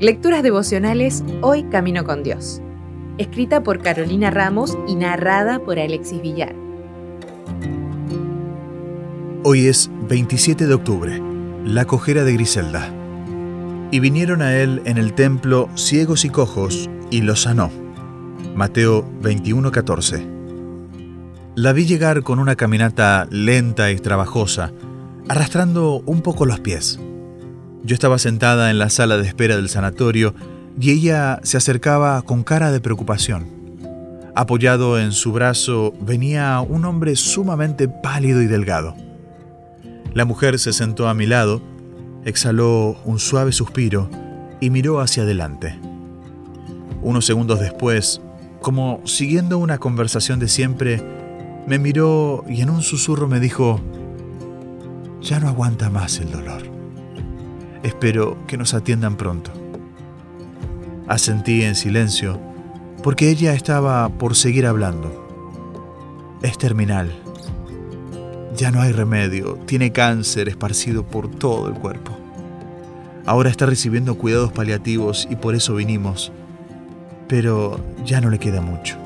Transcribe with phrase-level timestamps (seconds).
[0.00, 2.62] Lecturas devocionales Hoy Camino con Dios.
[3.18, 6.54] Escrita por Carolina Ramos y narrada por Alexis Villar.
[9.44, 11.22] Hoy es 27 de octubre,
[11.66, 12.90] la cojera de Griselda.
[13.90, 17.70] Y vinieron a él en el templo ciegos y cojos, y los sanó.
[18.54, 20.26] Mateo 21:14.
[21.56, 24.72] La vi llegar con una caminata lenta y trabajosa,
[25.28, 26.98] arrastrando un poco los pies.
[27.82, 30.34] Yo estaba sentada en la sala de espera del sanatorio
[30.78, 33.46] y ella se acercaba con cara de preocupación.
[34.34, 38.94] Apoyado en su brazo venía un hombre sumamente pálido y delgado.
[40.12, 41.62] La mujer se sentó a mi lado,
[42.24, 44.10] exhaló un suave suspiro
[44.60, 45.78] y miró hacia adelante.
[47.02, 48.20] Unos segundos después,
[48.60, 51.02] como siguiendo una conversación de siempre,
[51.66, 53.80] me miró y en un susurro me dijo,
[55.22, 56.79] ya no aguanta más el dolor.
[57.82, 59.50] Espero que nos atiendan pronto.
[61.08, 62.38] Asentí en silencio,
[63.02, 66.38] porque ella estaba por seguir hablando.
[66.42, 67.10] Es terminal.
[68.54, 72.16] Ya no hay remedio, tiene cáncer esparcido por todo el cuerpo.
[73.24, 76.32] Ahora está recibiendo cuidados paliativos y por eso vinimos,
[77.28, 78.96] pero ya no le queda mucho.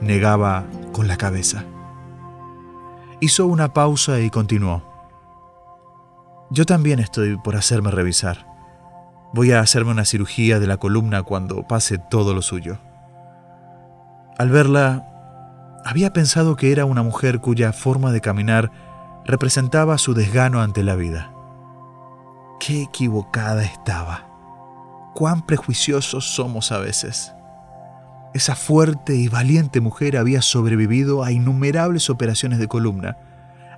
[0.00, 1.64] Negaba con la cabeza.
[3.20, 4.93] Hizo una pausa y continuó.
[6.54, 8.46] Yo también estoy por hacerme revisar.
[9.32, 12.78] Voy a hacerme una cirugía de la columna cuando pase todo lo suyo.
[14.38, 15.04] Al verla,
[15.84, 18.70] había pensado que era una mujer cuya forma de caminar
[19.24, 21.32] representaba su desgano ante la vida.
[22.60, 24.28] Qué equivocada estaba.
[25.12, 27.34] Cuán prejuiciosos somos a veces.
[28.32, 33.16] Esa fuerte y valiente mujer había sobrevivido a innumerables operaciones de columna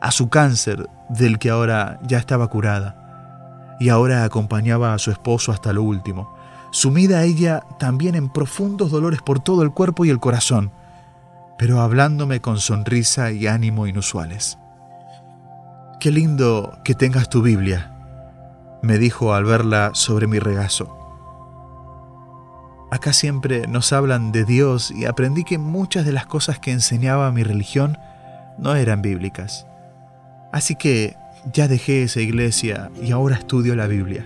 [0.01, 5.53] a su cáncer del que ahora ya estaba curada, y ahora acompañaba a su esposo
[5.53, 6.35] hasta lo último,
[6.71, 10.73] sumida ella también en profundos dolores por todo el cuerpo y el corazón,
[11.59, 14.59] pero hablándome con sonrisa y ánimo inusuales.
[16.01, 17.93] Qué lindo que tengas tu Biblia,
[18.83, 20.97] me dijo al verla sobre mi regazo.
[22.91, 27.33] Acá siempre nos hablan de Dios y aprendí que muchas de las cosas que enseñaba
[27.33, 27.99] mi religión
[28.59, 29.67] no eran bíblicas.
[30.53, 31.17] Así que
[31.53, 34.25] ya dejé esa iglesia y ahora estudio la Biblia.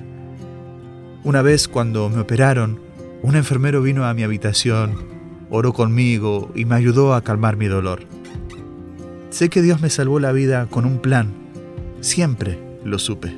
[1.24, 2.80] Una vez cuando me operaron,
[3.22, 4.94] un enfermero vino a mi habitación,
[5.50, 8.06] oró conmigo y me ayudó a calmar mi dolor.
[9.30, 11.32] Sé que Dios me salvó la vida con un plan.
[12.00, 13.36] Siempre lo supe.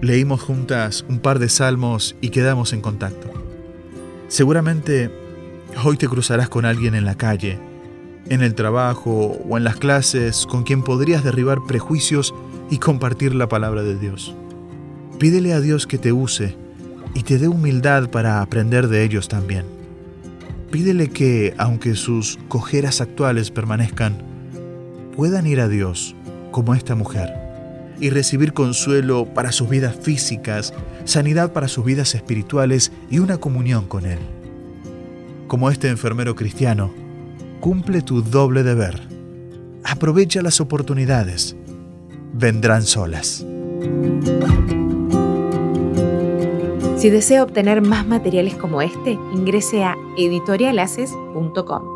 [0.00, 3.30] Leímos juntas un par de salmos y quedamos en contacto.
[4.28, 5.10] Seguramente
[5.84, 7.58] hoy te cruzarás con alguien en la calle
[8.28, 12.34] en el trabajo o en las clases con quien podrías derribar prejuicios
[12.70, 14.34] y compartir la palabra de Dios.
[15.18, 16.56] Pídele a Dios que te use
[17.14, 19.64] y te dé humildad para aprender de ellos también.
[20.70, 24.16] Pídele que, aunque sus cojeras actuales permanezcan,
[25.14, 26.16] puedan ir a Dios
[26.50, 27.30] como esta mujer
[28.00, 30.72] y recibir consuelo para sus vidas físicas,
[31.04, 34.18] sanidad para sus vidas espirituales y una comunión con Él.
[35.46, 37.01] Como este enfermero cristiano,
[37.62, 39.00] cumple tu doble deber.
[39.84, 41.56] Aprovecha las oportunidades.
[42.34, 43.46] Vendrán solas.
[46.96, 51.91] Si desea obtener más materiales como este, ingrese a editorialaces.com.